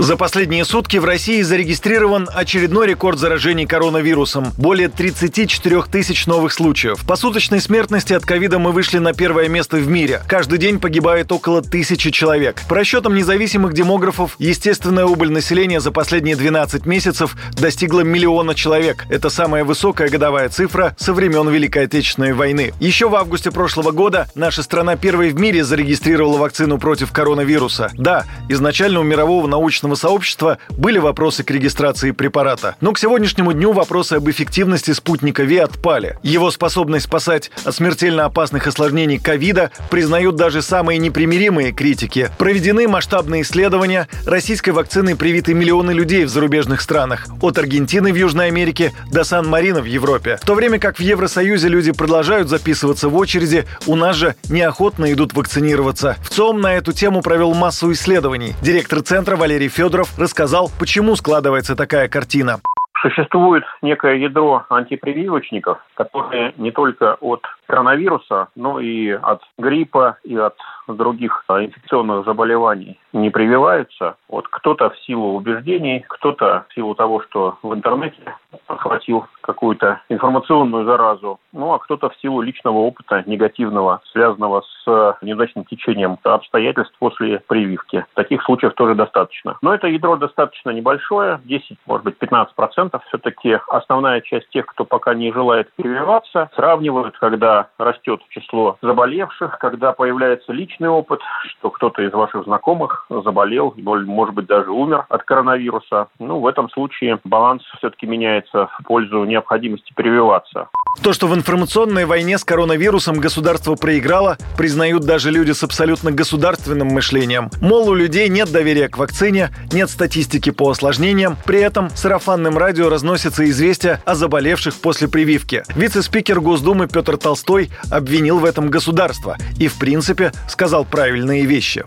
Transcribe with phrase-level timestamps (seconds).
[0.00, 4.54] За последние сутки в России зарегистрирован очередной рекорд заражений коронавирусом.
[4.56, 7.04] Более 34 тысяч новых случаев.
[7.06, 10.22] По суточной смертности от ковида мы вышли на первое место в мире.
[10.26, 12.62] Каждый день погибает около тысячи человек.
[12.66, 19.04] По расчетам независимых демографов, естественная убыль населения за последние 12 месяцев достигла миллиона человек.
[19.10, 22.72] Это самая высокая годовая цифра со времен Великой Отечественной войны.
[22.80, 27.90] Еще в августе прошлого года наша страна первой в мире зарегистрировала вакцину против коронавируса.
[27.92, 32.76] Да, изначально у мирового научного научного сообщества были вопросы к регистрации препарата.
[32.80, 36.18] Но к сегодняшнему дню вопросы об эффективности спутника ВИ отпали.
[36.22, 42.30] Его способность спасать от смертельно опасных осложнений ковида признают даже самые непримиримые критики.
[42.38, 44.08] Проведены масштабные исследования.
[44.26, 47.26] Российской вакциной привиты миллионы людей в зарубежных странах.
[47.40, 50.38] От Аргентины в Южной Америке до Сан-Марино в Европе.
[50.42, 55.12] В то время как в Евросоюзе люди продолжают записываться в очереди, у нас же неохотно
[55.12, 56.16] идут вакцинироваться.
[56.22, 58.54] В ЦОМ на эту тему провел массу исследований.
[58.62, 62.58] Директор центра Валерий Федоров рассказал, почему складывается такая картина.
[63.00, 67.40] Существует некое ядро антипрививочников, которые не только от
[67.70, 70.56] коронавируса, но и от гриппа, и от
[70.88, 74.16] других а, инфекционных заболеваний не прививаются.
[74.28, 78.18] Вот кто-то в силу убеждений, кто-то в силу того, что в интернете
[78.66, 85.64] охватил какую-то информационную заразу, ну а кто-то в силу личного опыта негативного, связанного с неудачным
[85.64, 88.04] течением обстоятельств после прививки.
[88.14, 89.56] Таких случаев тоже достаточно.
[89.62, 93.02] Но это ядро достаточно небольшое, 10, может быть, 15 процентов.
[93.06, 99.92] Все-таки основная часть тех, кто пока не желает прививаться, сравнивают, когда растет число заболевших, когда
[99.92, 106.08] появляется личный опыт, что кто-то из ваших знакомых заболел, может быть, даже умер от коронавируса.
[106.18, 110.68] Ну, в этом случае баланс все-таки меняется в пользу необходимости прививаться.
[111.02, 116.88] То, что в информационной войне с коронавирусом государство проиграло, признают даже люди с абсолютно государственным
[116.88, 117.50] мышлением.
[117.62, 122.90] Мол, у людей нет доверия к вакцине, нет статистики по осложнениям, при этом сарафанным радио
[122.90, 125.62] разносятся известия о заболевших после прививки.
[125.74, 131.84] Вице-спикер Госдумы Петр Толстой обвинил в этом государство и, в принципе, сказал правильные вещи.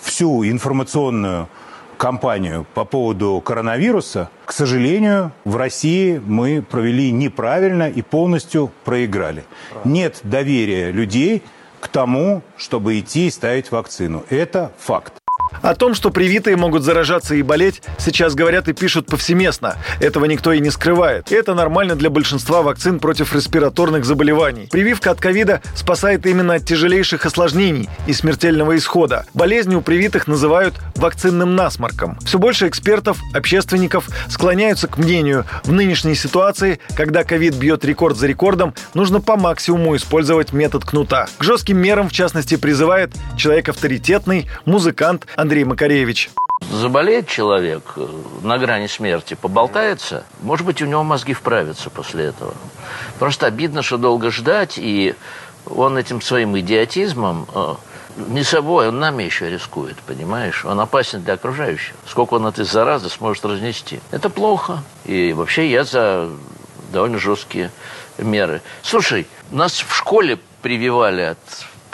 [0.00, 1.48] Всю информационную
[1.96, 9.44] кампанию по поводу коронавируса, к сожалению, в России мы провели неправильно и полностью проиграли.
[9.84, 11.42] Нет доверия людей
[11.80, 14.24] к тому, чтобы идти и ставить вакцину.
[14.30, 15.14] Это факт.
[15.62, 19.76] О том, что привитые могут заражаться и болеть, сейчас говорят и пишут повсеместно.
[20.00, 21.30] Этого никто и не скрывает.
[21.32, 24.68] Это нормально для большинства вакцин против респираторных заболеваний.
[24.70, 29.26] Прививка от ковида спасает именно от тяжелейших осложнений и смертельного исхода.
[29.34, 32.18] Болезнь у привитых называют вакцинным насморком.
[32.24, 38.26] Все больше экспертов, общественников склоняются к мнению, в нынешней ситуации, когда ковид бьет рекорд за
[38.26, 41.26] рекордом, нужно по максимуму использовать метод кнута.
[41.38, 46.30] К жестким мерам, в частности, призывает человек авторитетный, музыкант, Андрей Макаревич.
[46.70, 48.06] Заболеет человек э,
[48.42, 52.54] на грани смерти, поболтается, может быть, у него мозги вправятся после этого.
[53.18, 55.14] Просто обидно, что долго ждать, и
[55.66, 57.74] он этим своим идиотизмом э,
[58.28, 60.64] не собой, он нами еще рискует, понимаешь?
[60.64, 61.94] Он опасен для окружающих.
[62.08, 64.00] Сколько он этой заразы сможет разнести.
[64.10, 64.82] Это плохо.
[65.04, 66.30] И вообще я за
[66.90, 67.70] довольно жесткие
[68.16, 68.62] меры.
[68.82, 71.38] Слушай, нас в школе прививали от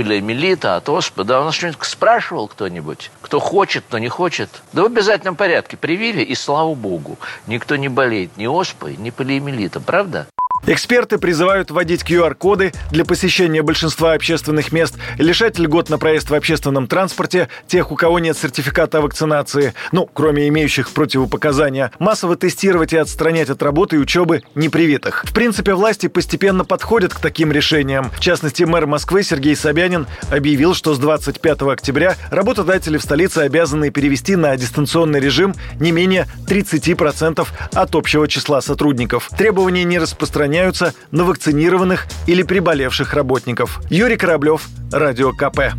[0.00, 1.24] полиомиелита, от оспы.
[1.24, 3.10] Да, у нас что-нибудь спрашивал кто-нибудь?
[3.20, 4.48] Кто хочет, кто не хочет?
[4.72, 9.82] Да в обязательном порядке привили, и слава богу, никто не болеет ни оспой, ни полиомиелитом,
[9.82, 10.26] правда?
[10.66, 16.86] Эксперты призывают вводить QR-коды для посещения большинства общественных мест, лишать льгот на проезд в общественном
[16.86, 22.98] транспорте тех, у кого нет сертификата о вакцинации, ну, кроме имеющих противопоказания, массово тестировать и
[22.98, 25.24] отстранять от работы и учебы непривитых.
[25.24, 28.10] В принципе, власти постепенно подходят к таким решениям.
[28.10, 33.90] В частности, мэр Москвы Сергей Собянин объявил, что с 25 октября работодатели в столице обязаны
[33.90, 39.30] перевести на дистанционный режим не менее 30% от общего числа сотрудников.
[39.36, 43.80] Требования не распространяются распространяются на вакцинированных или приболевших работников.
[43.90, 45.74] Юрий Кораблев, Радио КП.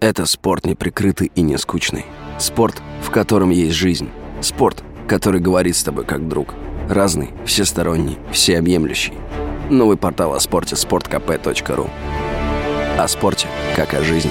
[0.00, 2.04] Это спорт неприкрытый и не скучный.
[2.38, 4.10] Спорт, в котором есть жизнь.
[4.40, 6.54] Спорт, который говорит с тобой как друг.
[6.88, 9.14] Разный, всесторонний, всеобъемлющий.
[9.70, 11.90] Новый портал о спорте– sportkp.ru
[12.98, 14.30] О спорте, как о жизни.